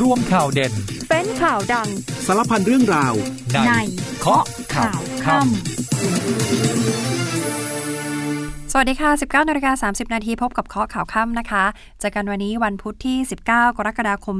[0.00, 0.72] ร่วมข่าวเด่น
[1.10, 1.88] เป็นข่าวดัง
[2.26, 3.14] สารพันเรื่องราว
[3.66, 3.72] ใน
[4.20, 4.44] เคาะ
[4.74, 5.48] ข่าวค่ำ
[8.72, 11.64] สวัสดีค่ะ 19นาฬิกา30 นาทีพบกับเคาะข่าวค่ำนะคะ
[12.00, 13.50] เจอกันวันนี้วันพุธที่ 19 ก
[13.86, 14.36] รกฎาคม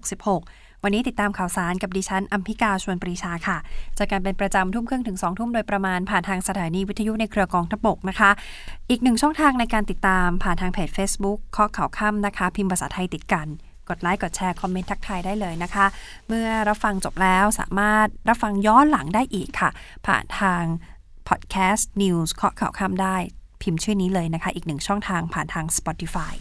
[0.00, 3.58] 2566 วันนี้ติดตามข่าวสารกับดิฉันอัมพิกาชวนปรีชาค่ะ
[3.96, 8.30] เจอกันเป็นประจำทุ่มครึ่งถึง 2 ทุ่มโดยประมาณผ่านทางสถานีวิทยุในเครือกองทพบกนะคะ
[8.90, 13.48] อีกหนึ่งช่องทางในการติดตามผ่านทางเพจ Facebook เคาะข่าวค่ำนะคะ พิมพ์ภาษาไทยติดกัน
[13.88, 15.86] กดไลค์กดแชร์คอมเมนต์ทักทายได้เลยนะคะ
[16.28, 19.70] เมื่อรับฟังจบแล้วสามารถรับฟังย้อนหลังได้อีกค่ะ
[20.06, 20.62] ผ่านทาง
[21.28, 23.16] พอดแคสต์ News เคาะข่าวค่ำได้
[23.62, 26.34] พิมพ์ชื่อนี้เลยนะคะ อีกหนึ่งช่องทางผ่านทาง Spotify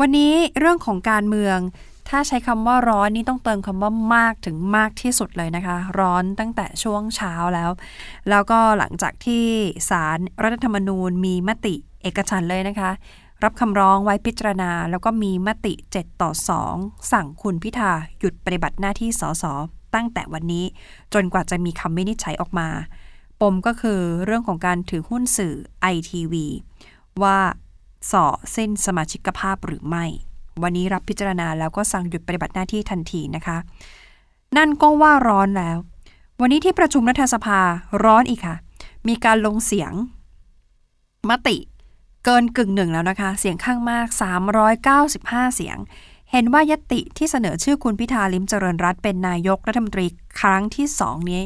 [0.00, 1.58] วันนี้เรื่องของการเมือง
[2.08, 7.70] ถ้าใช้คำว่าร้อนนี่ต้องเติมคำว่ามากถึงมากที่สุดเลยนะคะ ร้อนตั้งแต่ช่วงเช้าแล้ว
[8.30, 9.44] แล้วก็หลังจากที่
[9.90, 12.90] ศาลรัฐธรรมนูญมีมติเอกฉันเลยนะคะ
[13.44, 16.30] รับคำร้องไว้พิจารณา แล้วก็มีมติ 7 ต่อ
[16.70, 19.44] 2 สั่งคุณพิธาหยุดปฏิบัติหน้าที่สส
[19.94, 20.64] ตั้งแต่วันนี้
[21.14, 22.68] จนกว่าจะมีคำวินิจฉัยออกมา
[23.40, 26.46] ปมก็คือเรื่องของการถือหุ้นสื่อไอทีวี
[27.22, 27.38] ว่า
[28.10, 30.04] ส่อเส้นสมาชิกภาพหรือไม่
[30.62, 33.58] วันนี้รับพิจารณาแล้วก็สั่งหยุดปฏิบัติหน้าที่ทันทีนะคะ
[34.56, 35.76] นั่นก็ว่าร้อนแล้ว
[36.40, 37.60] วันนี้ที่ประชุมรัฐสภา
[38.04, 38.56] ร้อนอีกค่ะ
[39.08, 39.92] มีการลงเสียง
[41.30, 41.56] มติ
[42.24, 44.06] เกินกึ่งหนึ่งแล้วนะคะ เสียงข้างมาก
[44.80, 45.78] 395 เสียง
[46.32, 50.06] เห็นว่ายตติที่เสนอชื่อคุณพิธาลิมเจริญรัตเป็นนายกรัฐมนตรี
[50.40, 51.42] ครั้งที่สองนี้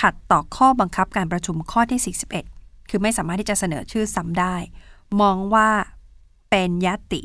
[0.00, 2.14] ขัดต่อข้อบังคับการประชุมข้อที่
[2.48, 4.54] 41 คือไม่สามารถที่จะเสนอชื่อซ้ำได้
[5.20, 5.68] มองว่า
[6.50, 7.22] เป็นยติ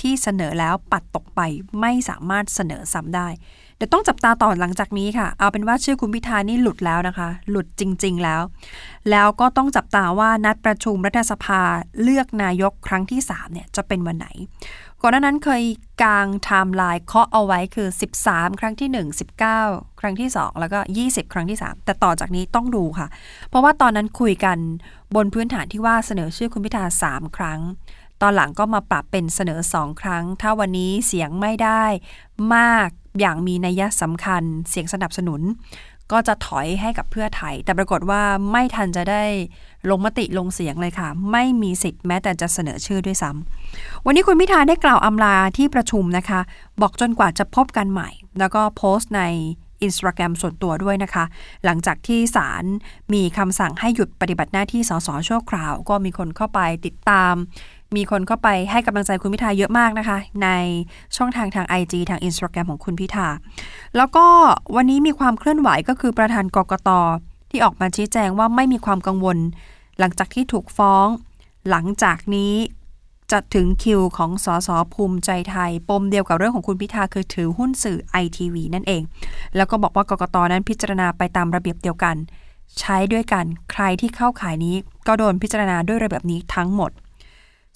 [0.00, 1.40] ที่เสนอแล้วปัดตกไป
[1.80, 3.28] ไม่สามารถเสนอซ้ำได้
[3.76, 8.42] เดี๋ยวต้องจับตาต่อหลังจากนี้ค่ะ เอาเป็นว่าชื่อคุณพิธานี่หลุดแล้วนะคะ หลุดจริง ๆ แล้ว
[9.10, 11.60] แล้วก็ต้องจับตาว่านัดประชุมรัฐสภา
[12.02, 14.28] เลือกนายกครั้งที่3เนี่ยจะเป็นวันไหน
[15.00, 15.62] ก่อนหน้านั้นเคย
[16.02, 17.88] กางไทม์ไลน์เคาะเอาไว้คือ
[18.24, 19.20] 13 ครั้งที่ 1
[19.52, 23.06] 19 ครั้งที่ 2 แล้วก็ 20 ครั้งที่ 3 แต่ต่อจากนี้ต้องดูค่ะ
[23.48, 24.58] เพราะว่าตอนนั้นคุยกัน
[25.14, 27.60] บนพื้นฐานที่ว่าเสนอชื่อคุณพิธา 3 ครั้ง
[28.22, 31.84] ตอนหลังก็มาปรับเป็นเสนอ 2 ครั้ง ถ้าวันนี้เสียงไม่ได้
[32.54, 32.88] มาก
[33.20, 35.40] อย่างมีนัยสำคัญเสียงสนับสนุน
[36.12, 39.24] ก็จะถอยให้กับเพื่อไทย แต่ปรากฏว่าไม่ทันจะได้
[39.90, 46.40] ลงมติลงเสียงเลยค่ะ ไม่มีสิทธิ์แม้แต่จะเสนอชื่อด้วยซ้ำวันนี้คุณพิธาได้กล่าวอำลาที่ประชุมนะคะ
[46.80, 49.22] บอกจนกว่าจะพบกันใหม่ แล้วก็โพสต์ใน
[49.82, 51.24] อินสตาแกรมส่วนตัวด้วยนะคะ
[51.64, 52.64] หลังจากที่ศาล
[53.12, 57.34] มีคำสั่งให้หยุดปฏิบัติหน้าที่สสชั่วคราว ก็มีคนเข้าไปติดตาม
[57.96, 60.48] มีคนเข้าไปให้กำลังใจคุณพิธาเยอะมากนะคะ ใน
[61.16, 63.28] ช่องทางทาง IG ทาง Instagram ของคุณพิธา
[63.96, 64.26] แล้วก็
[64.76, 66.90] วันนี้มีความเคลื่อนไหวก็คือประธานกกต
[67.50, 69.38] ที่ออกมาชี้แจงว่าไม่มีความกังวล
[69.98, 71.06] หลังจากที่ถูกฟ้อง
[71.70, 72.54] หลังจากนี้
[73.32, 79.02] จะถึงคิวของสสภูมิใจไทย ปมเดียวกับเรื่องของคุณพิธาคือถือหุ้นสื่อไอทีวีนั่นเอง
[79.56, 82.16] แล้วก็บอกว่ากกตนั้นพิจารณาไปตามระเบียบเดียวกัน
[82.80, 86.90] ใช้ด้วยกันใครที่เข้าขายนี้ก็โดนพิจารณาด้วยระเบียบนี้ทั้งหมด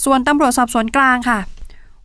[0.05, 1.39] ส่วนตำรวจสอบสวนกลางค่ะ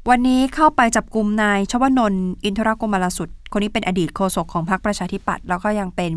[0.10, 6.12] วันนี้เข้าไปจับกลุ่มนายชวนนท์อินทรกมลสุด คนนี้เป็นอดีตโฆษกของพรรคประชาธิปัตย์แล้วก็ยังเป็น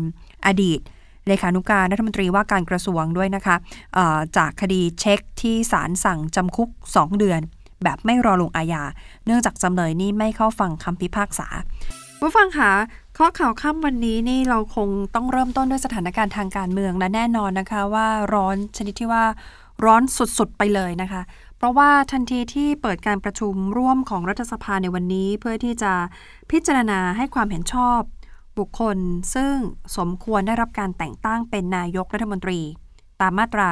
[0.47, 0.79] อดีต
[1.27, 7.41] เลขานุการรัฐมนตรีว่าการกระทรวงด้วยนะคะะจากคดีเช็คที่ศาลสั่งจำคุก 2 เดือน
[7.83, 8.83] แบบไม่รอลงอาญา
[9.25, 11.47] เนื่องจากจำเลยนี่ไม่เข้าฟังคำพิพากษา
[12.19, 12.71] ผู้ฟังคะ
[13.17, 19.25] ข้อข่าวค่ำวันนี้นี่เราคงต้องเริ่มต้นด้วยสถานการณ์ทางการเมืองและแน่นอนนะคะว่าร้อนชนิดที่ว่า
[19.85, 20.01] ร้อน
[20.37, 21.21] สุดๆไปเลยนะคะ
[21.57, 25.93] เพราะว่าทันทีที่เปิดการประชุมร่วมของรัฐสภาในวันนี้ เพื่อที่จะ
[26.51, 27.99] พิจารณาให้ความเห็นชอบ
[28.57, 28.97] บุคคล
[29.35, 29.55] ซึ่ง
[29.97, 32.59] สมควรได้รับการแต่งตั้งเป็นนายกรัฐมนตรี
[33.21, 33.67] ตามมาตรา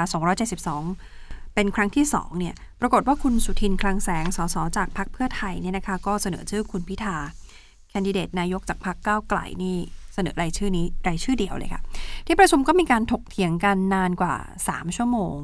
[0.75, 7.17] 272 เป็นครั้งที่2เนี่ยปรากฏว่าคุณสุทินคลังแสงสสจากพรรคเพื่อไทยเนี่ยนะคะก็เสนอชื่อคุณพิธา
[7.89, 9.77] แคนดิเดตนายกจากพรรคก้าวไกลนี่
[10.13, 11.81] เสนอรายชื่อนี้รายชื่อเดียวเลยค่ะ
[12.25, 14.35] ที่ประชุมก็มีการถกเถียงกันนานกว่า
[14.67, 15.35] 3 ชั่วโมง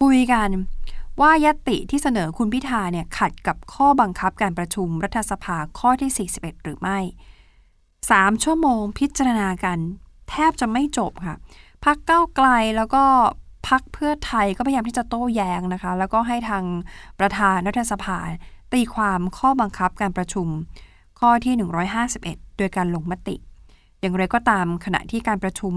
[0.00, 0.48] คุยกัน
[1.20, 6.98] ว่ายติที่เสนอคุณพิธาเนี่ยขัดกับข้อบังคับการประชุมรัฐสภาข้อที่ 41 หรือไม่
[7.70, 9.78] 3 ชั่วโมงพิจารณากัน
[10.30, 11.36] แทบจะไม่จบค่ะ
[11.84, 13.04] พักเก้าไกลแล้วก็
[13.68, 16.64] พักเพื่อไทยก็พยายามที่จะโต้แย้งนะคะ แล้วก็ให้ทาง
[17.20, 18.18] ประธานรัฐสภา
[18.72, 20.48] ตีความข้อบังคับการประชุม
[21.20, 21.54] ข้อที่
[22.06, 23.36] 151 โดยการลงมติ
[24.00, 25.74] อย่างไรก็ตามขณะที่การประชุม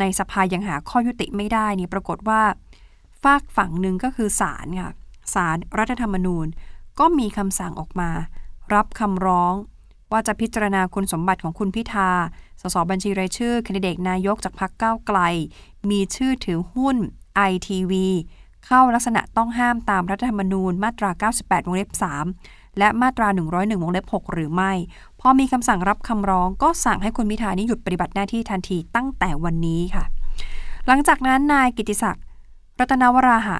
[0.00, 2.40] ในสภายังหาข้อยุติไม่ได้นี่ปรากฏว่า
[3.24, 4.90] ฝากฝั่งหนึ่งก็คือศาลค่ะ
[5.34, 6.46] ศาลรรัฐธรรมนูญ
[6.98, 8.10] ก็มีคำสั่งออกมา
[8.74, 9.54] รับคำร้อง
[10.12, 12.10] ว่าจะพิจารณาคุณสมบัติของคุณพิธา
[12.60, 15.18] สสบัญชีรายชื่อคนดิเดตนายกจากพรรคก้าวไกล
[15.90, 16.96] มีชื่อถือหุ้น
[17.50, 17.92] ITV
[18.66, 21.90] เข้าลักษณะต้องห้ามตามรัฐธรรมนูญมาตรา 98 วงเล็บ
[22.34, 24.72] 3 และมาตรา 101 วงเล็บ 6 หรือไม่
[25.20, 30.04] พอมีคำสั่งรับคำร้องก็สั่งให้คุณพิธานี้หยุดปฏิบัติหน้าที่ทันทีตั้งแต่วันนี้ค่ะ
[30.86, 32.24] หลังจากนั้นนายกิติศักดิ์
[32.80, 33.56] รัตนวราหะ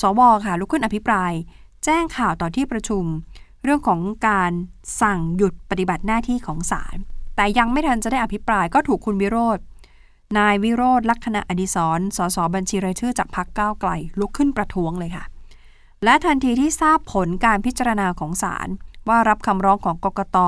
[0.00, 1.32] สวค่ะลุกขึ้นอภิปราย
[1.84, 3.04] แจ้งข่าวต่อที่ประชุม
[3.62, 4.52] เรื่องของการ
[5.00, 6.96] สั่งหยุดปฏิบัติหน้าที่ของศาล
[7.36, 9.58] แต่ยังไม่ทันจะได้อภิปรายก็ถูกคุณวิโรธ
[10.38, 13.90] นายวิโรธลักษณะอดิศรสสบัญชีรายชื่อจากพรรคก้าวไกล
[14.20, 15.24] ลุกขึ้นประท้วงเลยค่ะ
[16.04, 18.68] และทันทีที่ทราบผลการพิจารณาของศาล
[19.08, 20.38] ว่ารับคำร้องของกกต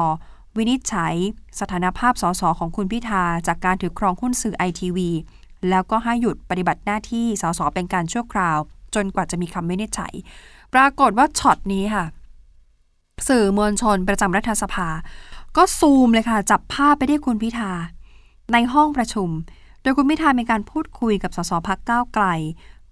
[0.57, 1.15] วินิจฉัย
[1.61, 5.11] สถานภาพสสของคุณพิธาจากการถือครองหุ้นสื่อไอทีวี
[5.71, 8.59] แล้วก็ให้หยุดปฏิบัติหน้าที่สสเป็นการชั่วคราว
[8.95, 10.13] จนกว่าจะมีคำวินิจฉัย
[10.75, 12.05] ปรากฏว่าช็อตนี้ค่ะ
[13.29, 14.89] สื่อมวลชนประจำรัฐสภา
[15.57, 17.73] ก็ซูมเลยค่ะ จับภาพไปที่คุณพิธา
[18.53, 19.29] ในห้องประชุม
[19.83, 22.25] โดยคุณพิธามีการพูดคุยกับสสพักก้าวไกล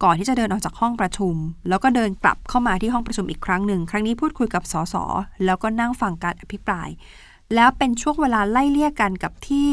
[0.03, 1.35] ก่อนที่จะเดินออกจากห้องประชุม
[1.69, 4.95] แล้วก็เดินกลับเข้ามาที่ห้องประชุมอีกครั้งหนึ่ง ครั้งนี้พูดคุยกับสส
[5.45, 6.89] แล้วก็นั่งฟังการอภิปราย
[7.55, 9.69] แล้วเป็นช่วงเวลาไล่เลี่ยกันกับที่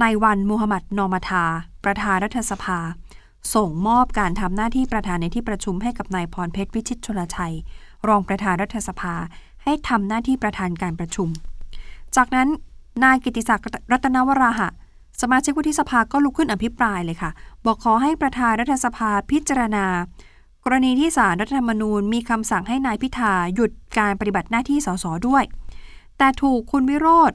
[0.00, 1.44] ในวันมูฮัมหมัดนอมาทา
[1.84, 2.78] ประธานรัฐสภา
[3.54, 7.54] ส่งมอบการทำหน้าที่ประธานในที่ประชุมให้กับนายพรเพชรวิชิตชลชัย
[8.08, 9.14] รองประธานรัฐสภา
[9.64, 11.28] ให้ทำหน้าที่ประธานการประชุม
[12.16, 12.48] จากนั้น
[13.04, 14.68] นายกิติศักดิ์รัตนวราหะ
[15.20, 17.30] สมาชิกวุฒิสภาก็ลุกขึ้นอภิปรายเลยค่ะ
[17.64, 19.84] บอกขอให้ประธานรัฐสภาพิจารณา
[20.64, 25.44] กรณีที่ศาลรัฐธรรมนูญมีคำสั่งให้นายพิธาหยุดการปฏิบัติหน้าที่สสด้วย
[26.18, 27.32] แต่ถูกคุณวิโรธ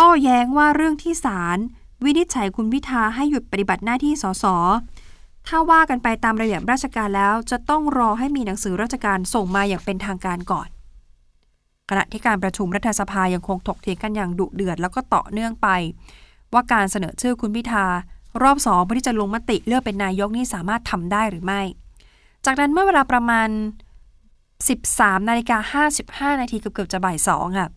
[0.00, 1.58] โต้แย้งว่าเรื่องที่ศาล
[2.04, 4.44] วินิจฉัยคุณพิธาให้หยุดปฏิบัติหน้าที่สส
[5.46, 10.68] ถ้าว่ากันไปตามระเบียบราชการแล้ว จะต้องรอให้มีหนังสือราชการส่งมาอย่างเป็นทางการก่อน
[11.88, 15.68] ขณะที่การประชุมรัฐสภายังคงถกเถียงกันอย่างดุเดือดแล้วก็ต่อเนื่องไป
[16.52, 17.84] ว่าการเสนอชื่อคุณพิธา
[18.42, 21.60] รอบสองเพื่อที่จะลงมติเลือกเป็นนายกนี่สามารถทำได้หรือไม่
[22.44, 23.48] จากนั้นเมื่อเวลาประมาณ
[24.68, 25.84] 13นาฬิกา
[26.30, 27.70] 55นาทีเกือบๆจะบ่ายสองค่ะ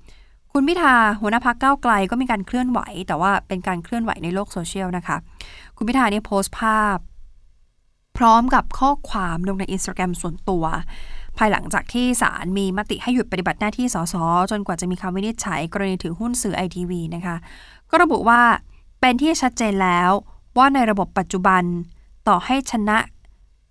[0.54, 5.18] คุณพิธาหัวหน้าพักเก้าไกลก็มีการเคลื่อนไหว แต่ว่าเป็นการเคลื่อนไหวในโลกโซเชียลนะคะ
[5.76, 6.98] คุณพิธาเนี่ยโพสต์ภาพ
[8.18, 10.66] พร้อมกับข้อความลงในอินสตาแกรมส่วนตัว
[11.38, 14.16] ภายหลังจากที่ศาลมีมติให้หยุดปฏิบัติหน้าที่สส
[14.52, 17.36] จนกว่าจะมีคำวินิจฉัยกรณีถือหุ้นสื่อไอทีวีนะคะ
[17.90, 18.42] ก็ระบุว่า
[19.02, 20.10] เป็นที่ชัดเจนแล้ว
[20.58, 21.64] ว่าในระบบปัจจุบัน
[22.28, 22.98] ต่อให้ชนะ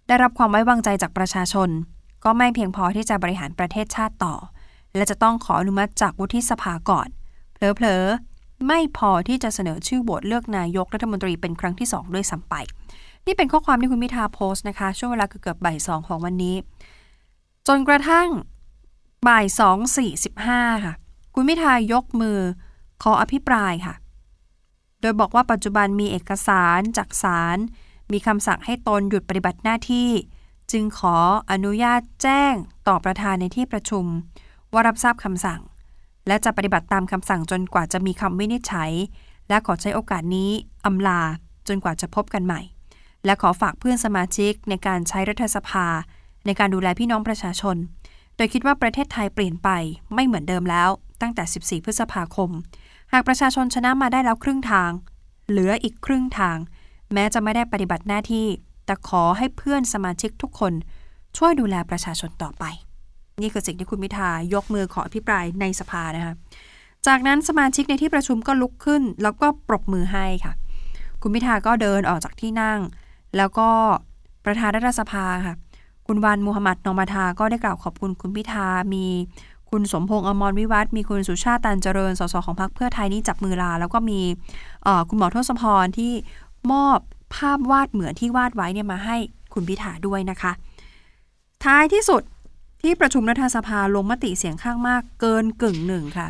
[0.06, 1.68] ได้รับความไว้วางใจจากประชาชน
[2.24, 4.34] ก็ไม่เพียงพอที่จะบริหารประเทศชาติต่อ
[4.96, 7.08] และจะต้องขออนุมัติจากวุฒิสภาก่อน
[7.54, 12.54] เผลอๆ ไม่พอที่จะเสนอชื่อโหวตเลือกนายกรัฐมนตรีเป็นครั้งที่ 2 ด้วยซ้ำไป
[13.26, 16.56] นี่เป็นข้อความที่คุณพิธาโพสต์นะคะ ช่วงเวลาเกือบบ่ายสองของวันนี้
[17.68, 18.28] จนกระทั่ง
[19.28, 20.94] บ่ายสองสี่สิบห้าค่ะ
[21.34, 22.38] คุณพิธายกมือ
[23.02, 23.94] ขออภิปรายค่ะ
[25.00, 27.58] โดยบอกว่าปัจจุบันมีเอกสารจากศาล
[28.12, 30.10] มีคำสั่งให้ตนหยุดปฏิบัติหน้าที่
[30.72, 31.16] จึงขอ
[31.50, 32.54] อนุญาตแจ้ง
[32.88, 34.04] ต่อประธานในที่ประชุม
[34.72, 35.60] ว่ารับทราบคำสั่ง
[36.26, 38.92] และจะปฏิบัติตามคำสั่งจนกว่าจะมีคำวินิจฉัย
[39.48, 40.50] และขอใช้โอกาสนี้
[40.86, 41.20] อำลา
[41.68, 42.60] จนกว่าจะพบกันใหม่
[43.24, 45.86] และขอฝากเพื่อนสมาชิกในการใช้รัฐสภา
[46.46, 47.76] ในการดูแลพี่น้องประชาชน
[48.36, 49.68] โดยคิดว่าประเทศไทยเปลี่ยนไป
[50.14, 50.88] ไม่เหมือนเดิมแล้ว
[51.20, 51.44] ตั้งแต่
[51.80, 52.50] 14 พฤษภาคม
[53.12, 54.90] หากประชาชนชนะมาได้แล้วครึ่งทาง
[55.48, 56.56] เหลืออีกครึ่งทาง
[57.12, 58.46] แม้จะไม่ได้ปฏิบัติหน้าที่
[58.86, 60.72] แต่ขอให้เพื่อนสมาชิกทุกคน
[61.36, 62.64] ช่วยดูแลประชาชนต่อไป
[63.42, 66.34] นี่คือสิ่งที่คุณพิธายกมือขออภิปรายในสภานะคะ
[67.06, 70.52] จากนั้นสมาชิกในที่ประชุมก็ลุกขึ้น แล้วก็ปรบมือให้ค่ะ
[71.22, 72.78] คุณพิธาก็เดินออกจากที่นั่ง
[73.36, 73.68] แล้วก็
[74.44, 75.54] ประธานรัฐสภาค่ะ
[76.06, 79.04] คุณวันมูฮัมหมัดนอมาทาก็ได้กล่าวขอบคุณคุณพิธา มี
[79.70, 84.20] คุณสมพงษ์อมรวิวัฒมีคุณสุชาติตันเจริญ สสของพรรคเพื่อไทยนี่จับมือลา แล้วก็มี
[85.08, 86.12] คุณหมอทศพรที่
[86.72, 86.98] มอบ
[87.36, 89.16] ภาพวาดเหมือนที่วาดไว้เนี่ยมาให้
[89.54, 90.52] คุณพิธาด้วยนะคะ
[91.64, 92.22] ท้ายที่สุด
[92.80, 96.28] ที่ประชุมรัฐสภาลงมติเสียงข้างมากเกินกึ่งหนึ่งค่ะ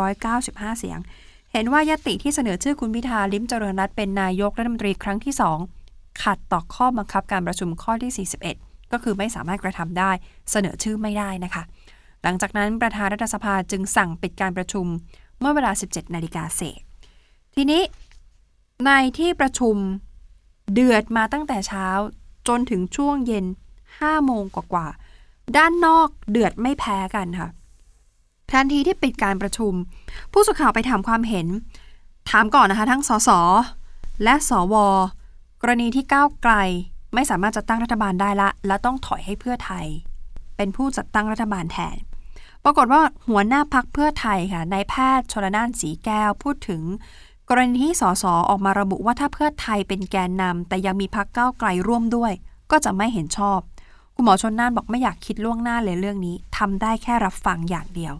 [0.00, 0.98] 395 เสียง
[1.52, 5.34] เห็นว่ายติที่เสนอชื่อคุณพิธาลิมเจริญรัตเป็นนายกรัฐมนตรีครั้งที่
[5.76, 8.28] 2 ขัดต่อข้อบังคับการประชุมข้อที่
[8.58, 10.10] 41 ก็คือไม่สามารถกระทำได้
[10.50, 11.62] เสนอชื่อไม่ได้นะคะ
[12.22, 14.86] หลังจากนั้นประธานรัฐสภาจึงสั่งปิดการประชุม
[15.40, 16.80] เมื่อเวลา 17 นาฬิกาเศษ
[17.54, 17.82] ทีนี้
[18.86, 19.76] ในที่ประชุม
[20.72, 21.88] เดือดมาตั้งแต่เช้า
[22.48, 23.46] จนถึงช่วงเย็น
[23.86, 24.86] 5โมงกว่า
[25.56, 27.48] ด้านนอกเดือดไม่แพ้กันค่ะ
[28.50, 29.72] ทันทีที่ปิดการประชุม
[30.32, 31.46] ผู้สื่อข่าวไปถามความเห็น
[32.30, 33.30] ถามก่อนนะคะ ทั้งสส
[34.24, 34.74] และสว
[35.62, 36.54] กรณีที่ก้าวไกล
[37.14, 39.86] ไม่สามารถจัดตั้งรัฐบาลได้ละ และต้องถอยให้เพื่อไทย
[40.56, 41.96] เป็นผู้จัดตั้งรัฐบาลแทน
[42.64, 46.82] ปรากฏว่าหัวหน้าพักเพื่อไทยค่ะนายแพทย์ชลนานสีแก้วพูดถึง
[47.48, 52.32] กรณีที่สสออกมาระบุว่าถ้าเพื่อไทยเป็นแกนนำแต่ยังมีพักก้าวไกลร่วมด้วย
[52.70, 53.58] ก็จะไม่เห็นชอบ
[54.14, 58.14] คุณหมอชนน่านบอกไม่อยากคิดล่วงหน้าเลยเรื่องนี้ทำได้แค่รับฟังอย่างเดียว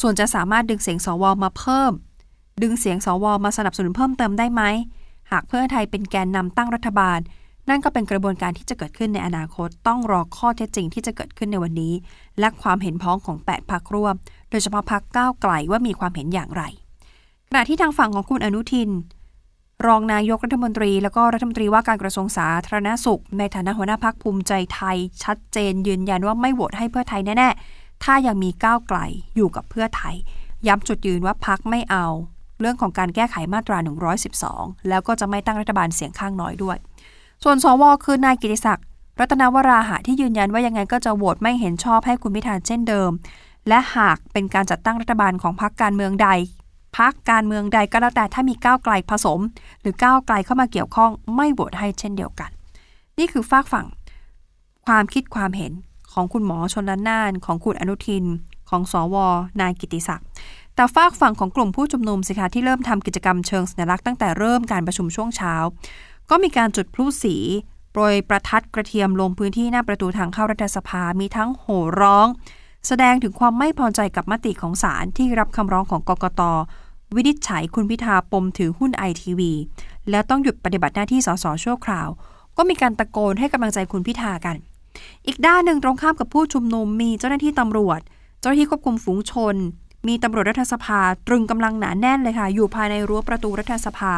[0.00, 1.92] ส่วนจะสามารถดึงเสียงสวมาเพิ่ม
[2.62, 4.62] ดึงเสียงสวมาสนับสนุนเพิ่มเติมได้ไหม
[5.30, 7.18] หากเพื่อไทยเป็นแกนนำตั้งรัฐบาล
[7.68, 11.94] นั่นก็เป็นกระบวนการที่จะเกิดขึ้นในอนาคต ต้องรอข้อเท็จจริงที่จะเกิดขึ้นในวันนี้
[12.38, 14.14] และความเห็นพ้องของ 8พักร่วม
[14.50, 16.62] โดยเฉพาะพักก้าวไกลว่ามีความเห็นอย่างไร
[17.48, 18.90] ขณะที่ทางฝั่งของคุณอนุทิน
[19.86, 28.98] รองนายกรัฐมนตรี แล้วก็รัฐมนตรีว่าการกระทรวงสาธารณสุข ในฐานะหัวหน้าพักภูมิใจไทย ชัดเจนยืนยันว่าไม่โหวตให้เพื่อไทยแน่ๆ ถ้ายังมีก้าวไกล
[29.36, 30.14] อยู่กับเพื่อไทย
[30.66, 32.06] ย้ำจุดยืนว่าพักไม่เอา
[32.60, 33.78] เรื่องของการแก้ไขมาตรา
[34.32, 36.76] 112 แล้วก็จะไม่ตั้งรัฐบาลเสียงข้างน้อยด้วย
[37.44, 38.86] ส่วนสวคือนายกิติศักดิ์
[39.20, 43.10] รัตนวราหะที่ยืนยันว่ายังไงก็จะโหวตไม่เห็นชอบให้คุณพิธาเช่นเดิม
[43.68, 46.28] และหากเป็นการจัดตั้งรัฐบาลของพรรคการเมืองใด
[46.96, 49.40] พักการเมืองใดก็แล้วแต่ถ้ามีก้าวไกลผสม
[49.80, 52.50] หรือก้าวไกลเข้ามาเกี่ยวข้องไม่โหวตให้เช่นเดียวกัน
[53.18, 53.86] นี่คือฝากฝั่ง
[54.86, 55.72] ความคิดความเห็น
[56.12, 58.24] ของคุณหมอชนละนาน ของคุณอนุทิน
[58.70, 59.16] ของสว
[59.60, 60.26] นายกิติศักดิ์
[60.74, 65.54] แต่ฝากฝั่งของกลุ่มผู้ชุมนุมสิคะที่เริ่มทำกิจกรรมเชิงสัญลักษณ์ตั้งแต่เริ่มการประชุมช่วงเช้า
[66.30, 67.36] ก็มีการจุดพลุสี
[67.92, 72.26] โปรยประทัดกระเทียมลงพื้นที่หน้าประตูทางเข้ารัฐสภามีทั้งโห่ร้อง
[72.86, 76.42] แสดงถึงความไม่พอใจกับมติของศาลที่รับคำร้องของกกต
[77.14, 79.52] วินิจฉัยคุณพิธาปมถือหุ้นไอทีวี
[80.10, 82.08] แล้วต้องหยุดปฏิบัติหน้าที่สสชั่วคราว
[82.56, 84.56] ก็มีการตะโกนให้กำลังใจคุณพิธากัน
[85.26, 88.00] อีกด้านหนึ่งตรงข้ามกับผู้ชุมนุมมีเจ้าหน้าที่ตำรวจ
[88.40, 89.56] เจ้าหน้าที่ควบคุมฝูงชน
[90.08, 94.12] มีตำรวจรัฐสภา ตรึงกำลังหนาแน่นเลยค่ะ อยู่ภายในรั้วประตูรัฐสภา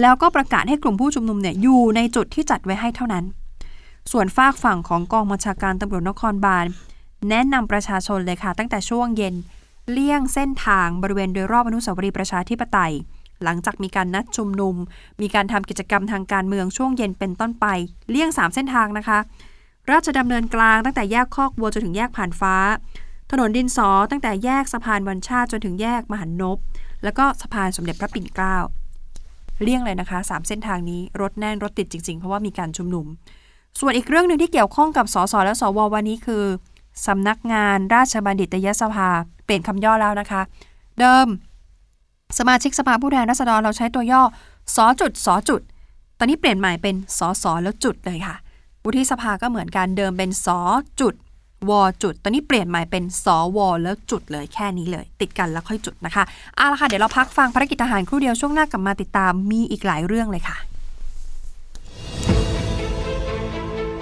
[0.00, 3.24] แล้วก็ประกาศให้กลุ่มผู้ชุมนุมเนี่ยอยู่ในจุดที่จัดไว้ให้เท่านั้น
[4.12, 6.66] ส่วนฝากฝั่งของกองบัญชาการตำรวจนครบาล
[7.30, 9.34] แนะนำประชาชนเลยค่ะ ตั้งแต่ช่วงเย็น
[9.92, 12.94] เลี่ยงเส้นทางบริเวณโดยรอบอนุสาวรีย์ประชาธิปไตย
[13.44, 14.76] หลังจากมีการนัดชุมนุม
[15.20, 17.66] มีการทำกิจกรรมทางการเมืองช่วงเย็นเป็นต้นไป
[18.10, 19.18] เลี่ยง 3 เส้นทางนะคะ
[19.90, 22.54] ราชดำเนินกลางตั้งแต่แยกคอกวัวจนถึงแยกผ่านฟ้า
[23.30, 26.58] ถนนดินสอตั้งแต่แยกสะพานวันชาติจนถึงแยกมหันนบ
[27.04, 28.56] แล้วก็สะพานสมเด็จพระปิ่นเกล้า
[29.62, 33.06] เลี่ยงเลยนะคะ 3 เส้นทางนี้รถแน่นรถติดจริงๆ เพราะว่ามีการชุมนุม
[33.80, 36.44] ส่วนอีกเรื่องหนึ่งที่เกี่ยวข้องกับสสและสววันนี้คือ
[37.06, 39.08] สำนักงานราชบัณฑิตยสภา
[39.44, 40.42] เปลี่ยนคำย่อแล้วนะคะ
[41.00, 41.26] เดิม
[42.38, 44.22] สมาชิกสภาผู้แทนราษฎรเราใช้ตัวย่อ
[44.76, 45.60] สอจุดสอจุด
[46.18, 48.36] ตอนนี้เปลี่ยนใหม่เป็นสอสอแล้วจุดเลยค่ะ
[48.84, 50.58] วุฒิสภาก็เหมือนกันเดิมเป็นสอ
[51.00, 51.14] จุด
[51.70, 51.72] ว
[52.02, 56.24] จุด ตอนนี้เปลี่ยนใหม่เป็นสวแล้วจุดเลยแค่นี้เลย ติดกันแล้วค่อยจุดนะคะ
[56.56, 60.56] เอาละค่ะเดี๋ยวเราพักฟังภารกิจทหารครู่เดียวช่วงหน้ากลับมาติดตามมีอีกหลายเรื่องเลยค่ะ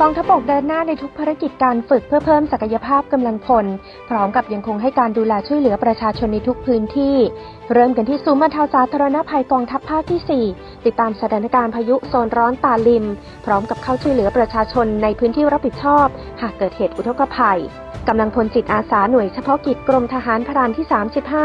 [0.01, 3.67] กองทัพบกเดินหน้าในทุกภารกิจการฝึกเพื่อเพิ่มศักยภาพกำลังพล
[4.09, 7.17] พร้อมกับยังคงให้การดูแลช่วยเหลือประชาชนในทุกพื้นที่
[7.75, 13.07] เริ่มกันที่ศูนย์บรรเทาสาธารณภัยกองทัพภาคที่ 4 ติดตามสถานการณ์พายุโซนร้อนตาลิม
[13.45, 16.07] พร้อมกับเข้าช่วยเหลือประชาชนในพื้นที่รับผิดชอบ
[16.41, 17.61] หากเกิดเหตุอุทกภัย
[18.09, 20.87] กำลังพลจิตอาสาหน่วยเฉพาะกิจกรมทหารพรานที่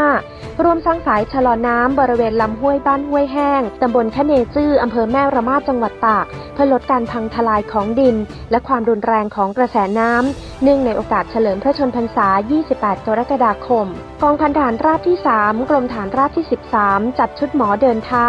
[0.02, 8.16] 35 ร่วมสร้างสายชะลอน้ำบริเวณลำห้วยบ้านห้วยแห้ง ตำบลคะเนจื้ออำเภอแม่ระมาดจังหวัดตาก เพื่อลดการพังทลายของดิน
[8.52, 12.28] และความรุนแรงของกระแสน้ำ เนื่องในโอกาสเฉลิมพระชนพรรษา
[12.68, 13.88] 28 กรกฎาคม
[14.24, 16.46] กองพันฐานราบที่ 3 กรมฐานราบที่
[16.82, 18.28] 13 จัดชุดหมอเดินเท้า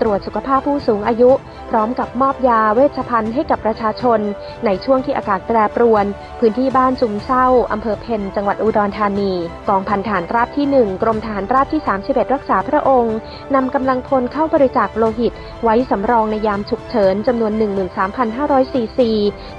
[0.00, 1.30] ตรวจสุขภาพผู้สูงอายุ
[1.70, 4.20] พร้อมกับมอบยาเวชภัณฑ์ให้กับประชาชน
[4.64, 6.04] ในช่วงที่อากาศแปรปรวน
[6.40, 9.32] พื้นที่บ้านจุมเศร้าอำเภอเพนจังหวัดอุดรธานี
[9.68, 13.16] กองพันฐานราบที่ 1 กรมฐานราบที่ 31 รักษาพระองค์
[13.54, 15.32] นำกำลังพลเข้าบริจาคโลหิต
[15.64, 17.52] ไว้สำรองในยามฉุกเฉินจำนวน
[18.12, 19.10] 13,500ซีซี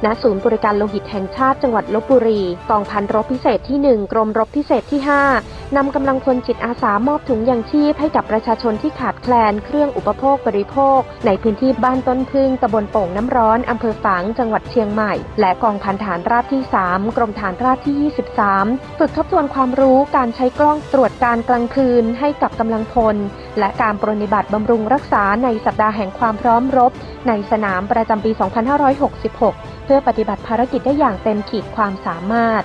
[0.04, 5.00] ณศูนย์บริการโลหิตแห่งชาติจังหวัดลบบุรี กองพันรบพิเศษที่ 1 กรมรบพิเศษที่
[5.38, 18.12] 5นำกำลังพลจิตอาสามอบถุงยางชีพให้กับประชาชนที่ขาดแคลนเครื่องอุปโภคบริโภค ในพื้นที่บ้านต้นพึ่งตำบลโป่งน้ำร้อนอำเภอฝางจังหวัดเชียงใหม่ และกองพันฐานราบที่ 3 กรมฐานราบที่
[18.62, 23.16] 23 ฝึกทบทวนความรู้การใช้กล้องตรวจการกลางคืนให้กับกำลังพล
[23.60, 26.92] และการปรนิบัติบำรุงรักษาในสัปดาห์แห่งความพร้อมรบ
[27.28, 28.32] ในสนามประจำปี
[29.08, 32.64] 2566 เพื่อปฏิบัติภารกิจได้อย่างเต็มขีดความสามารถ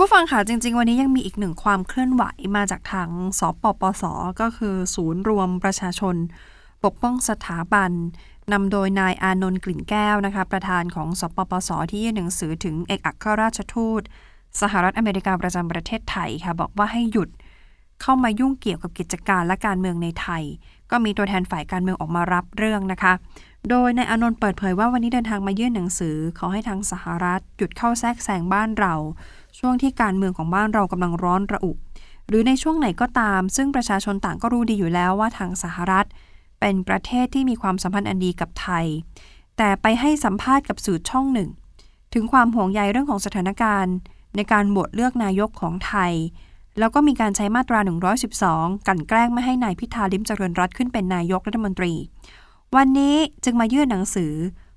[0.00, 2.24] ผู้ฟังค่ะจริง ๆ วันนี้ยังมีอีกหนึ่งความเคลื่อนไหว
[2.56, 3.08] มาจากทาง
[3.38, 4.04] สปปส
[4.40, 6.16] ก็คือศูนย์รวมประชาชน
[6.84, 7.92] ปกป้องสถาบัน
[8.52, 14.02] นำโดยนายอานนท์กลิ่นแก้วนะคะประธานของสปปส ที่ยื่นหนังสือถึงเอกอัครราชทูต
[14.60, 17.28] สหรัฐอเมริกาประจำประเทศไทยค่ะบอกว่าให้หยุด
[18.02, 20.42] เข้ามายุ่งเกี่ยวกับกิจการและการเมืองในไทย
[20.90, 23.12] ก็มีตัวแทนฝ่ายการเมืองออกมารับเรื่องนะคะ
[23.70, 28.94] โดยนายอนนท์เปิดเผยว่าวันนี้เดินทางมายื่นหนังสือ ขอให้ทางสหรัฐหยุดเข้าแทรกแซงบ้านเรา
[29.58, 31.72] ช่วงที่การเมืองของบ้านเรากำลังร้อนระอุ
[32.28, 36.06] หรือในช่วงไหนก็ตาม ซึ่งประชาชนต่างก็รู้ดีอยู่แล้วว่าทางสหรัฐ
[36.60, 38.86] เป็นประเทศที่มีความสัมพันธ์อันดีกับไทย
[39.56, 41.48] แต่ไปให้สัมภาษณ์กับสื่อช่องหนึ่ง
[42.14, 43.94] ถึงความห่วงใยเรื่องของสถานการณ์
[44.36, 46.12] ในการโหวตเลือกนายกของไทย
[46.78, 47.78] แล้วก็มีการใช้มาตรา
[48.32, 51.92] 112 กันแกล้งไม่ให้นายพิธาลิมเจริญรัตขึ้นเป็นนายกรัฐมนตรี
[52.76, 54.32] วันนี้จึงมายื่นหนังสือ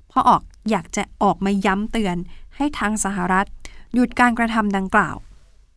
[0.10, 2.17] เพราะออกอยากจะออกมาย้ำเตือน
[2.55, 3.48] ให้ทางสหรัฐ
[3.94, 5.15] หยุดการกระทำดังกล่าว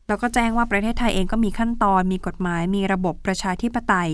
[0.09, 4.11] แล้วก็แจ้งว่าประเทศไทยเองก็มีขั้นตอน มีกฎหมาย มีระบบประชาธิปไตย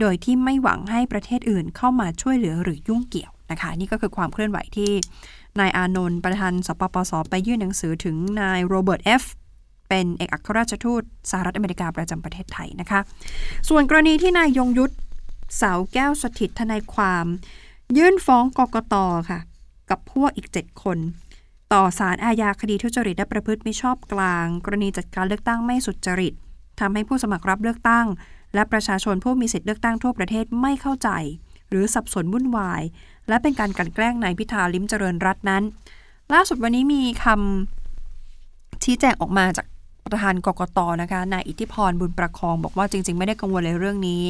[0.00, 4.92] โดยที่ไม่หวังให้ประเทศอื่นเข้ามาช่วยเหลือหรือยุ่งเกี่ยวนะคะ นี่ก็คือความเคลื่อนไหวที่
[5.60, 9.22] นายอานนท์ประธานศปปสไปยื่นหนังสือถึงนายโรเบิร์ตเอฟ
[9.88, 13.00] เป็นเอกอัครราชทูตสหรัฐอเมริกาประจำประเทศไทยนะคะ
[13.68, 14.94] ส่วนกรณีที่นายยงยุทธ
[15.56, 17.26] เสาแก้วสถิตทนายความ
[17.96, 18.94] ยื่นฟ้องกกต
[19.30, 19.40] ค่ะ
[19.90, 20.98] กับพวกอีก 7 คน
[21.72, 26.34] ต่อศาลอาญาคดีทุจริตและประพฤติมิชอบกลาง กรณีจัดการเลือกตั้งไม่สุจริต
[26.80, 28.06] ทำให้ผู้สมัครรับเลือกตั้ง
[28.54, 31.10] และประชาชนผู้มีสิทธิเลือกตั้งทั่วประเทศไม่เข้าใจ
[31.70, 32.82] หรือสับสนวุ่นวาย
[33.28, 35.62] และเป็นการกลั่นแกล้งนายพิธาลิมเจริญรัตน์นั้น
[36.34, 39.66] ล่าสุดวันนี้มีคำชี้แจงออกมาจาก
[40.04, 44.22] ประธานกกตนะคะนายอิทธิพรบุญประคอง บอกว่าจริง ๆ ไม่ได้กังวลเลยเรื่องนี้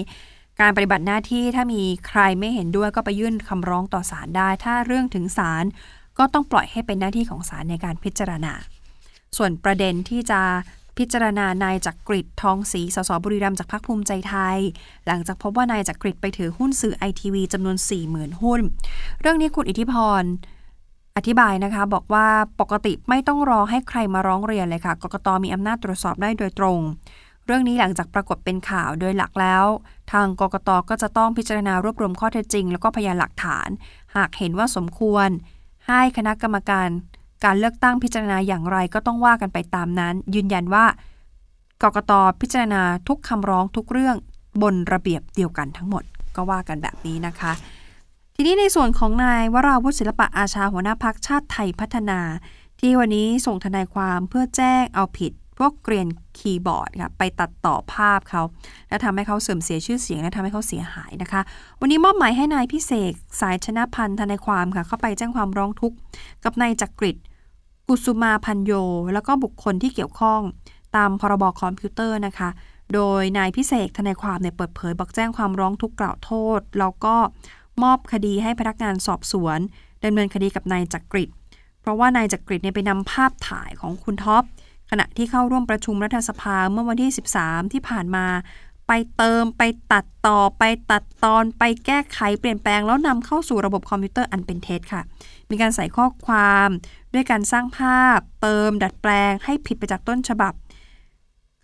[0.60, 5.64] การปฏิบัติหน้าที่ถ้ามีใครไม่เห็นด้วยก็ไปยื่นคำร้องต่อศาลได้ ถ้าเรื่องถึงศาล
[6.18, 8.52] ก็ต้องปล่อยให้เป็นหน้าที่ของศาลในการพิจารณา
[9.36, 10.40] ส่วนประเด็นที่จะ
[10.98, 14.58] พิจารณานายจักกริดทองศรีสสบุรีรัมย์จากพรรคภูมิใจไทย
[15.06, 17.76] หลังจากพบว่านายจักกริดไปถือหุ้นสื่อไอทีวีจำนวน
[18.08, 18.60] 40,000 หุ้น
[19.20, 20.22] เรื่องนี้คุณอิทธิพร
[21.16, 22.26] อธิบายนะคะ บอกว่า
[22.60, 26.80] ปกติไม่ต้องรอให้ใครมาร้องเรียนเลยค่ะกกตมีอำนาจตรวจสอบได้โดยตรง
[27.46, 29.64] เรื่องนี้หลังจากปรากฏเป็นข่าวโดยหลักแล้ว
[30.12, 33.68] ทางกกตก็จะต้องพิจารณารวบรวมข้อเท็จจริง แล้วก็พยานหลักฐาน
[34.16, 35.28] หากเห็นว่าสมควร
[35.88, 36.88] ให้คณะกรรมการ
[37.44, 40.84] การเลือกตั้งพิจารณาอย่างไรก็ต้องว่ากันไปตามนั้น ยืนยันว่า
[41.82, 44.16] กกตพิจารณาทุกคำร้องทุกเรื่อง
[44.62, 46.02] บนระเบียบเดียวกันทั้งหมด
[46.36, 47.52] ก็ว่ากันแบบนี้นะคะ
[48.34, 52.20] ทีนี้ในส่วนของนายวราวุฒิศิลปะอาชาหัวหน้าพักชาติไทยพัฒนา
[52.80, 56.08] ที่วันนี้ส่งทนายความเพื่อแจ้งเอาผิด พวกเกรียน
[56.38, 58.42] คีย์บอร์ดค่ะไปตัดต่อภาพเขา
[58.88, 61.40] และทำให้เขาเสื่อมเสียชื่อเสียงและทำให้เขาเสียหายนะคะ
[61.80, 65.96] วันนี้มอบหมายให้นายพิเศษสายชนะพันธ์ทนายความค่ะเข้าไปแจ้งความร้องทุกข์
[66.44, 67.16] กับนายจักริด
[67.86, 68.72] กุสุมาพันโย
[69.14, 70.40] แล้วก็บุคคลที่เกี่ยวข้อง
[70.96, 72.48] ตามพรบคอมพิวเตอร์นะคะ
[72.94, 77.14] โดยนายพิเศษทนายความเนี่ยเปิดเผยบอกแจ้งความร้องทุกข์กล่าวโทษ แล้วก็
[77.82, 79.58] มอบคดีให้พนักงานสอบสวน
[80.04, 81.30] ดำเนินคดีกับนายจักริด
[81.80, 84.44] เพราะว่านายจักริดเนี่ยไปนำภาพถ่ายของคุณท็อป
[84.90, 87.10] ขณะที่เข้าร่วมประชุมรัฐสภาเมื่อวันที่
[87.42, 88.26] 13 ที่ผ่านมา
[88.88, 95.02] ไปเติมไปตัดต่อไปตัดตอนไปแก้ไขเปลี่ยนแปลงแล้วนำเข้าสู่ระบบคอมพิวเตอร์อันเป็นเท็จค่ะ
[95.50, 96.68] มีการใส่ข้อความ
[97.14, 100.52] ด้วยการสร้างภาพ เติม ดัดแปลง ให้ผิดไปจากต้นฉบับ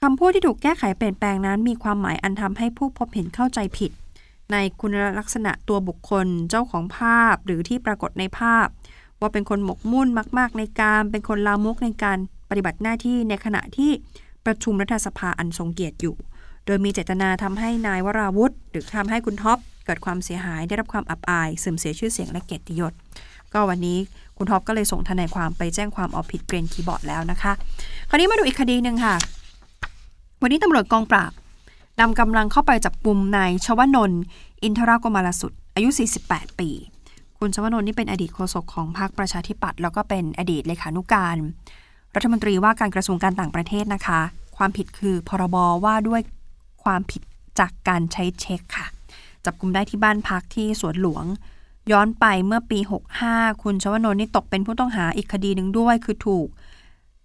[0.03, 3.91] คำพูดที่ถูกแก้ไขเปลี่ยนแปลงนั้น มีความหมายอันทำให้ผู้พบเห็นเข้าใจผิด
[4.53, 8.67] ในคุณลักษณะตัวบุคคลเจ้าของภาพหรือที่ปรากฏในภาพ
[9.21, 10.09] ว่าเป็นคนหมกมุ่น
[10.39, 12.19] มาก ๆ ในการเป็นคนลามกในการ
[12.53, 13.91] ปฏิบัติหน้าที่ในขณะที่
[14.47, 16.17] ประชุมรัฐสภาอันทรงเกียรติอยู่
[16.67, 22.93] โดยมีเจตนาทำให้นายวราวุธ หรือทำให้คุณท็อปเกิดความเสียหายได้รับความอับอายเสื่อมเสียชื่อเสียงและเกียรติยศ
[23.53, 23.99] ก็วันนี้
[24.37, 27.53] คุณท็อปก็เลยส่งทนายความไปแจ้งความเอาผิดเกรนคีย์บอร์ดแล้วนะคะ
[28.09, 29.15] คราวนี้มาดูอีกคดีหนึ่งค่ะ
[30.43, 31.33] วันนี้ตำรวจกองปราบ
[32.01, 34.23] นำกำลังเข้าไปจับกลุ่มนายชวนนท์
[34.63, 35.89] อินทรากมารสุด อายุ
[36.25, 36.71] 48 ปี
[37.39, 41.37] คุณชวนนท์นี่เป็นอดีตโฆษกของพรรคประชาธิปัตย์แล้วก็เป็นอดีตเลขานุการ
[42.15, 44.21] รัฐมนตรีว่าการกระทรวงการต่างประเทศนะคะ
[44.57, 46.21] ความผิดคือพรบว่าด้วย
[46.85, 47.23] ความผิด
[47.59, 48.87] จากการใช้เช็คค่ะ
[49.45, 51.25] จับกลุ่มได้ที่บ้านพักที่สวนหลวง
[51.93, 52.79] ย้อนไปเมื่อปี
[53.21, 56.49] 65 คุณชวนนท์นี่ตกเป็นผู้ต้องหาอีกคดีหนึ่งด้วยคือถูก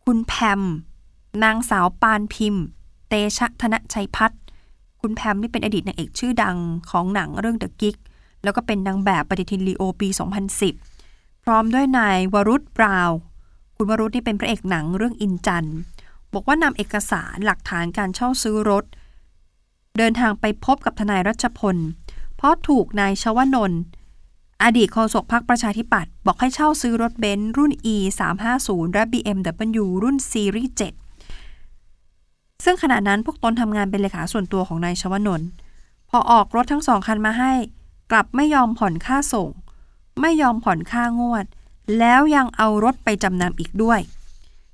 [0.06, 0.62] คุณแพม
[1.44, 2.66] นางสาวปานพิมพ์
[3.08, 4.42] เตชะธนชัยพัฒน์
[5.02, 6.58] คุณแพมนี่เป็นอดีตนางเอกชื่อดัง
[6.90, 7.96] ของหนังเรื่อง The Gig
[8.44, 10.08] แล้วก็เป็นนางแบบปฏิทินลีโอปี
[10.78, 13.10] 2010 พร้อมด้วยนายวรุษบราว
[13.80, 15.68] คุณวรุษนี่เป็นพระเอกหนังเรื่องอินจัน
[16.34, 18.84] บอกว่านำเอกสารหลักฐานการเช่าซื้อรถ
[19.98, 21.78] เดินทางไปพบกับทนายรัชพล
[22.36, 23.80] เพราะถูกนายชวนนท์
[24.64, 30.74] อดีตโฆษกพรรคประชาธิปัตย์บอกให้เช่าซื้อรถเบนซ์รุ่น E 3 5 0และ BMW รุ่นซีรีส์
[31.48, 35.48] 7ซึ่งขณะนั้นพวกตนทำงานเป็นเลขาส่วนตัวของนายชวนนท์
[36.10, 37.54] พอออกรถทั้งสองคันมาให้
[38.12, 39.50] กลับไม่ยอมผ่อนค่าส่ง
[40.22, 41.46] ไม่ยอมผ่อนค่างวด
[42.00, 44.00] แล้วยังเอารถไปจำนำอีกด้วย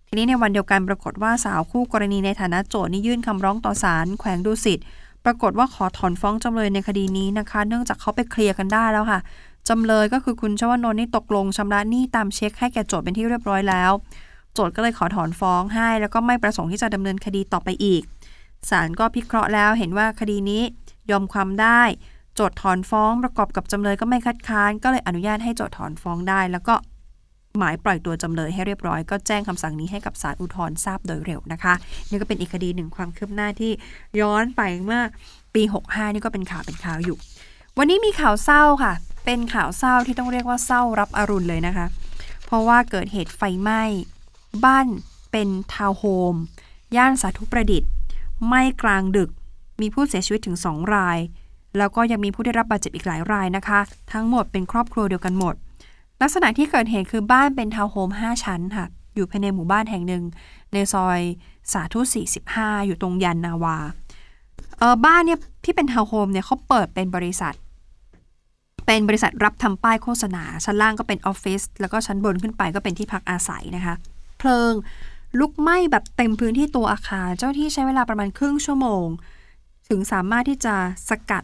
[0.08, 4.80] ทีนี้ในวันเดียวกันปรากฏว่าสาวคู่กรณีในฐานะโจทย์นี่ยื่นคำร้องต่อศาลแขวงดุสิต
[5.26, 9.20] ปรากฏว่าขอถอนฟ้องจำเลยในคดีนี้นะคะ เนื่องจากเขาไปเคลียร์กันได้แล้วค่ะ
[9.70, 13.92] จำเลยก็คือคุณชวนนท์นี่ตกลงชำระหนี้ตามเช็คให้แก่โจทย์เป็นที่เรียบร้อยแล้ว
[14.54, 18.02] โจทย์ก็เลยขอถอนฟ้องให้ แล้วก็ไม่ประสงค์ที่จะดำเนินคดีต่อไปอีก
[18.70, 20.62] ศาลก็พิเคราะห์แล้วเห็นว่าคดีนี้
[21.12, 21.82] ยอมความได้
[22.36, 26.76] โจทย์ถอนฟ้องประกอบกับจำเลยก็ไม่คัดค้าน ก็เลยอนุญาตให้โจทย์ถอนฟ้องได้ แล้วก็
[27.60, 31.74] หมายปล่อยตัวจำเลยให้เรียบร้อยก็แจ้งคำสั่งนี้ให้กับศาลอุทธรณ์ทราบโดยเร็วนะคะ
[32.10, 33.72] นี่ก็เป็นอีกคดีหนึ่งความคืบหน้าที่
[34.20, 35.02] ย้อนไปเมื่อ
[35.56, 37.18] ปี 65 นี่ก็เป็นข่าวเป็นข่าวอยู่
[37.78, 38.94] วันนี้มีข่าวเศร้าค่ะ
[39.26, 41.86] เป็นข่าวเศร้าที่ต้องเรียกว่าเศร้ารับอรุณเลยนะคะ
[42.46, 43.82] เพราะว่าเกิดเหตุไฟไหม้
[44.66, 44.88] บ้าน
[45.32, 46.36] เป็นทาวน์โฮม
[46.96, 47.90] ย่านสาธุประดิษฐ์
[48.48, 49.30] ไหม้กลางดึก
[49.82, 51.20] มีผู้เสียชีวิตถึง 2 ราย
[51.78, 53.80] แล้วก็ยังมีผู้ได้รับบาดเจ็บอีกหลายรายนะคะ
[54.12, 55.56] ทั้งหมดเป็นครอบครัวเดียวกันหมด
[56.22, 60.24] ลักษณะที่เกิดเหตุคือบ้านเป็นทาวน์โฮม5 ชั้นค่ะ อยู่ภายในหมู่บ้านแห่งหนึ่ง
[60.74, 61.20] ในซอย
[61.74, 62.00] สาธุ
[62.44, 63.78] 45 อยู่ตรงยานนาวา
[64.80, 67.54] เออบ้านเนี่ยที่เป็นทาวน์โฮมเนี่ยเขาเปิดเป็นบริษัท
[68.86, 73.96] เป็นบริษัทรับทำป้ายโฆษณา ชั้นล่างก็เป็นออฟฟิศแล้วก็ชั้นบนขึ้นไปก็เป็นที่พักอาศัยนะคะ
[74.40, 74.74] เพลิง
[75.40, 79.06] ลุกไหม้แบบเต็มพื้นที่ตัวอาคาร เจ้าที่ใช้เวลาประมาณครึ่งชั่วโมง
[79.90, 80.76] ถึงสามารถที่จะ
[81.10, 81.44] สกัด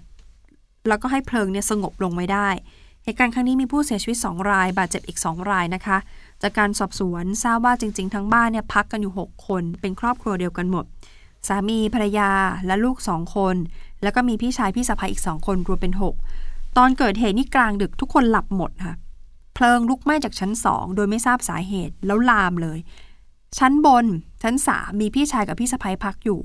[0.88, 2.50] แล้วก็ให้เพลิงเนี่ยสงบลงไว้ได้
[3.04, 5.98] เหตุการณ์ครั้งนี้มีผู้เสียชีวิต 2 ราย บาดเจ็บอีก 2 รายนะคะ
[6.42, 10.86] จากการสอบสวนทราบว่าจริง ๆ ทั้งบ้านเนี่ยพักกันอยู่ 6 คน เป็นครอบครัวเดียวกันหมด
[11.48, 12.32] สามีภรรยา
[12.68, 13.56] และลูก 2 คน
[14.04, 15.94] แล้วก็มีพี่ชายพี่สะใภ้อีก 2 คนรวมเป็น
[16.36, 18.96] 6 ตอนเกิดเหตุนี่กลางดึกทุกคนหลับหมดค่ะ
[19.54, 22.80] เพลิงลุกไหม้จากชั้น 2 โดยไม่ทราบสาเหตุแล้วลามเลย
[23.58, 24.06] ชั้นบน
[24.44, 26.42] ชั้นสามมีพี่ชายกับพี่สะใภ้พักอยู่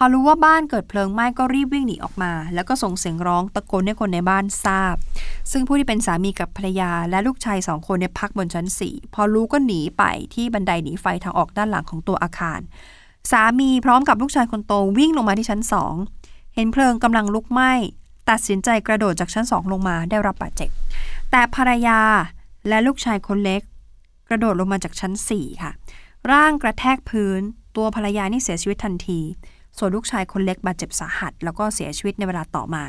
[0.00, 4.96] พอรู้ว่าบ้านเกิดเพลิงไหม้ก็รีบวิ่งหนีออกมา แล้วก็ส่งเสียงร้องตะโกนให้คนในบ้านทราบ
[5.52, 10.02] ซึ่งผู้ที่เป็นสามีกับภรรยา และลูกชายสองคนเนี่ยพักบนชั้นสี่พอรู้ก็หนีไป
[10.34, 12.60] ที่บันไดหนีไฟทางออกด้านหลังของตัวอาคาร
[13.30, 15.94] สามีพร้อมกับลูกชายคนโตวิ่งลงมาที่ชั้นสอง
[16.54, 17.72] เห็นเพลิงกำลังลุกไหม้
[18.30, 20.70] ตัดสินใจกระโดดจากชั้นสองลงมาได้รับบาดเจ็บ
[21.30, 22.00] แต่ภรรยา
[22.68, 23.62] และลูกชายคนเล็ก
[24.28, 25.72] กระโดดลงมาจากชั้นสี่ค่ะ
[26.32, 27.40] ร่างกระแทกพื้น
[27.76, 29.20] ตัวภรรยานี่เสียชีวิตทันที
[29.78, 32.84] ส่วนลูกชายคนเล็กบาดเจ็บสาหัส แล้วก็เสียชีวิตในเวลาต่อมา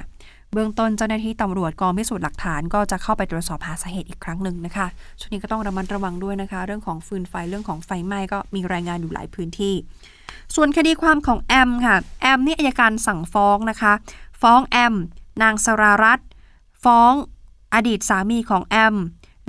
[0.53, 4.87] เบื้องต้นเจ้าหน้าที่ตำรวจกองพิสูจน์หลักฐานก็จะเข้าไปตรวจสอบหาสาเหตุอีกครั้งหนึ่งนะคะ
[5.19, 9.73] ช่วงนี้ก็ต้องระมัดระวังด้วยนะคะ เรื่องของฟืนไฟเรื่องของไฟไหม้ก็มีรายงานอยู่หลายพื้นที่
[10.55, 13.93] ส่วนคดีความของแอมค่ะ แอมนี่อายการสั่งฟ้องนะคะ
[14.41, 14.93] ฟ้องแอม
[15.41, 16.19] นางสรารัต
[16.83, 17.13] ฟ้อง
[17.75, 18.95] อดีตสามีของแอม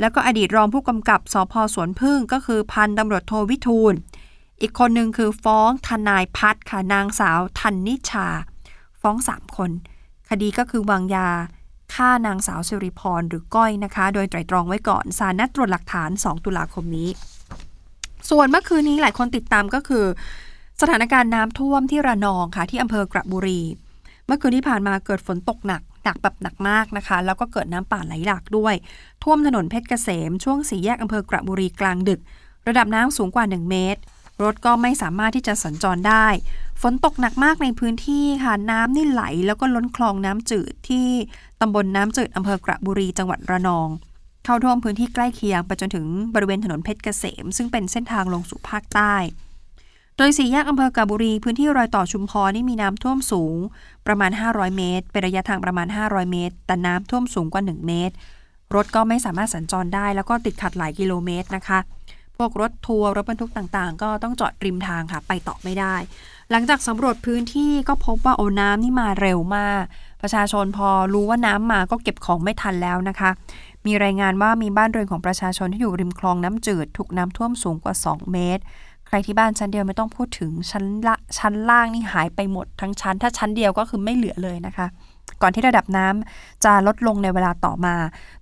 [0.01, 3.95] แล้วก็อดีตรองผู้กำกับสพสวนพึ่งก็คือพันตำรวจโทวิทูล
[4.61, 8.27] อีกคนหนึ่งคือฟ้องทนายพัฒค่ะนางสาวทันนิชา
[9.01, 9.71] ฟ้อง 3 คน
[10.29, 11.29] คดีก็คือวางยา
[11.95, 17.09] ฆ่านางสาวสิริพรหรือก้อยนะคะ โดยไตรตรองไว้ก่อนศาลนัดตรวจหลักฐาน 2 ตุลาคมนี้
[18.31, 20.05] ส่วนเมื่อคืนนี้หลายคนติดตามก็คือ
[20.81, 23.61] สถานการณ์น้ำท่วมที่ระนองค่ะที่อำเภอกระบุรี
[24.27, 28.75] เมื่อคืนที่ผ่านมาเกิดฝนตกหนักหนักแบบหนักมากนะคะ แล้วก็เกิดน้ำป่าไหลหลากด้วย
[29.23, 32.21] ท่วมถนนเพชรเกษมช่วงสี่แยกอำเภอกระบุรีกลางดึก
[32.69, 34.01] ระดับน้ำสูงกว่า 1 เมตร
[34.43, 36.27] รถก็ไม่สามารถที่จะสัญจรได้
[36.83, 41.09] ฝนตกหนักมากในพื้นที่ค่ะ น้ำนี่ไหลแล้วก็ล้นคลองน้ำจืดที่
[41.61, 43.89] ตำบลน้ำจืดอำเภอกระบุรีจังหวัดระนอง
[44.45, 49.15] เข้าท่วมพื้นที่ใกล้เคียงไปจนถึงบริเวณถนนเพชรเกษม ซึ่งเป็นเส้นทางลงสู่ภาคใต้
[50.17, 53.57] โดยสี่แยกอำเภอกาบุรีพื้นที่รอยต่อชุมพรนี่มีน้ำท่วมสูง
[54.07, 58.15] ประมาณ 500 เมตร เป็นระยะทางประมาณ 500 เมตร แต่น้ำท่วมสูงกว่า 1 เมตร
[58.75, 61.79] รถก็ไม่สามารถสัญจรได้ แล้วก็ติดขัดหลายกิโลเมตรนะคะ
[62.43, 65.95] วกรถทัวร์รถบรรทุกต่างๆ ก็ต้องจอดริมทางค่ะ ไปต่อไม่ได้
[66.51, 69.83] หลังจากสำรวจพื้นที่ก็พบว่าโอ้น้ำนี่มาเร็วมาก
[70.23, 73.31] ประชาชนพอรู้ว่าน้ำมาก็เก็บของไม่ทันแล้วนะคะ
[73.87, 78.63] มีรายงานว่ามีบ้านเรือนของประชาชนที่อยู่ริมคลองน้ำจืดถูกน้ำท่วมสูงกว่า 2 เมตร
[79.07, 84.87] ใครที่บ้านชั้นเดียวไม่ต้องพูดถึงชั้นละชั้นล่างนี่หายไปหมดทั้งชั้น ถ้าชั้นเดียวก็คือไม่เหลือเลยนะคะ
[85.43, 87.95] ก่อนที่ระดับน้ำจะลดลงในเวลาต่อมา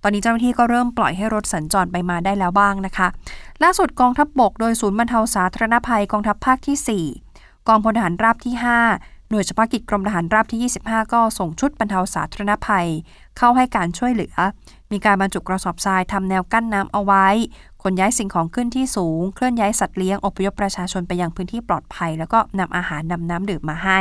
[0.03, 3.07] ตอนนี้เจ้าหน้าที่ก็เริ่มปล่อยให้รถสัญจรไปมาได้แล้วบ้างนะคะ
[3.63, 8.53] ล่าสุดกองทัพบบกโดยศูนย์บรรเทาสาธารณภัยกองทัพภาคที่ 4 กองพลทหารราบที่
[8.93, 12.87] 5 หน่วยเฉพาะกิจกรมทหารราบที่ 25 ก็ส่งชุดบรรเทาสาธารณภัย
[13.37, 14.35] เข้าให้การช่วยเหลือ
[14.91, 17.27] มีการบรรจุกระสอบทรายทำแนวกั้นน้ำเอาไว้
[17.83, 23.99] ขนย้ายสิ่งของขึ้นที่สูง เคลื่อนย้ายสัตว์เลี้ยงอพยพประชาชนไปยังพื้นที่ปลอดภัย แล้วก็นำอาหารนำน้ำดื่มมาให้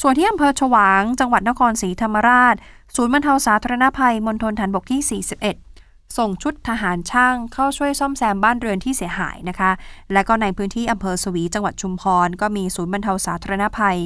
[0.00, 2.54] ส่วนที่อำเภอฉวาง จังหวัดนครศรีธรรมราช
[2.96, 5.22] ศูนย์บรรเทาสาธารณภัยมณฑลฐานบกที่
[5.66, 9.70] 41 ส่งชุดทหารช่างเข้าช่วยซ่อมแซมบ้านเรือนที่เสียหายนะคะ
[10.12, 13.98] และก็ในพื้นที่อำเภอสวีจังหวัดชุมพร ก็มีศูนย์บรรเทาสาธารณภัย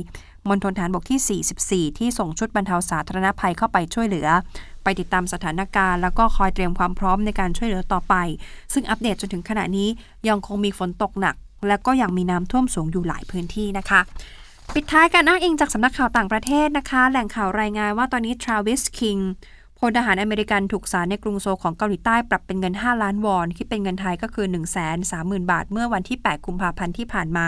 [0.48, 4.28] มณฑลทหารบกที่ 44 ที่ส่งชุดบรรเทาสาธารณภัยเข้าไปช่วยเหลือ
[4.82, 8.14] ไปติดตามสถานการณ์ แล้วก็คอยเตรียมความพร้อมในการช่วยเหลือต่อไป
[8.72, 9.88] ซึ่งอัปเดตจนถึงขณะนี้
[10.28, 11.36] ยังคงมีฝนตกหนัก
[11.68, 14.00] และก็ยังมีน้ำท่วมสูงอยู่หลายพื้นที่นะคะ
[14.72, 19.18] ปิดท้ายการอ้างอิงจากสำนักข่าวต่างประเทศนะคะ แหล่งข่าวรายงานว่าตอนนี้ทราวิสคิง
[19.78, 27.46] พลทหารอเมริกันถูกศาลในกรุงโซลของเกาหลีใต้ปรับเป็นเงิน 5 ล้านวอน คิดเป็นเงินไทยก็คือ 1 3 0 0 0 0 บาท เมื่อวันที่ 8 กุมภาพันธ์ที่ผ่านมา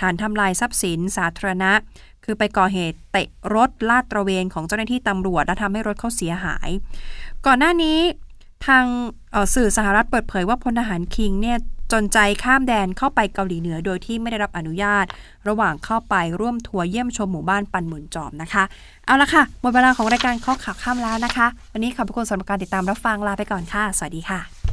[0.00, 1.72] ฐานทำลายทรัพย์สินสาธารณะ
[2.24, 6.68] คือไปก่อเหตุเตะรถลาดตระเวนของเจ้าหน้าที่ตำรวจและทำให้รถเขาเสียหาย
[7.46, 7.98] ก่อนหน้านี้
[8.66, 8.84] ทาง
[9.54, 11.58] สื่อสหรัฐเปิดเผยว่าพลทหารคิงเนี่ย
[11.94, 15.06] จนใจข้ามแดนเข้าไปเกาหลีเหนือโดยที่ไม่ได้รับอนุญาต
[15.48, 18.64] ระหว่างเข้าไปร่วมทัวร์เยี่ยมชมหมู่บ้านปันหมุนจอมนะคะ
[19.06, 24.63] เอาละค่ะ หมดเวลาของรายการข้อข่าวข้ามแล้วนะคะ วันนี้ขอบคุณสำหรับการติดตามรับฟังลาไปก่อนค่ะ สวัสดีค่ะ